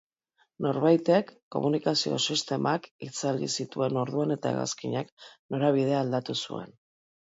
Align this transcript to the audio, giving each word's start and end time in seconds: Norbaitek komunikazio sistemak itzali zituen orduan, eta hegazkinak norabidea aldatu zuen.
Norbaitek 0.65 1.29
komunikazio 1.57 2.17
sistemak 2.25 2.89
itzali 3.11 3.53
zituen 3.59 4.03
orduan, 4.07 4.37
eta 4.41 4.57
hegazkinak 4.59 5.17
norabidea 5.55 6.05
aldatu 6.05 6.43
zuen. 6.47 6.81